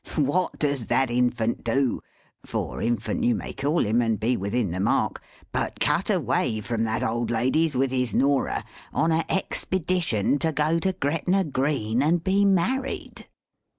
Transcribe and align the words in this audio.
What 0.17 0.57
does 0.57 0.87
that 0.87 1.11
Infant 1.11 1.63
do, 1.63 2.01
for 2.43 2.81
Infant 2.81 3.23
you 3.23 3.35
may 3.35 3.53
call 3.53 3.85
him 3.85 4.01
and 4.01 4.19
be 4.19 4.35
within 4.35 4.71
the 4.71 4.79
mark, 4.79 5.21
but 5.51 5.79
cut 5.79 6.09
away 6.09 6.59
from 6.59 6.85
that 6.85 7.03
old 7.03 7.29
lady's 7.29 7.77
with 7.77 7.91
his 7.91 8.11
Norah, 8.11 8.65
on 8.91 9.11
a 9.11 9.23
expedition 9.29 10.39
to 10.39 10.51
go 10.51 10.79
to 10.79 10.93
Gretna 10.93 11.43
Green 11.43 12.01
and 12.01 12.23
be 12.23 12.43
married! 12.45 13.27